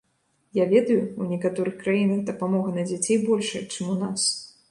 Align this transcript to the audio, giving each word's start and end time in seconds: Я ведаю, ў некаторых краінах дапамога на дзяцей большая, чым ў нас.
Я 0.59 0.65
ведаю, 0.69 1.01
ў 1.01 1.33
некаторых 1.33 1.75
краінах 1.83 2.23
дапамога 2.31 2.73
на 2.77 2.85
дзяцей 2.89 3.17
большая, 3.29 3.61
чым 3.73 3.85
ў 3.93 3.97
нас. 4.09 4.21